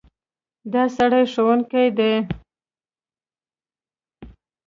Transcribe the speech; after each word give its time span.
دا 0.73 0.83
سړی 0.95 1.23
ښوونکی 1.33 1.85
دی. 1.97 2.13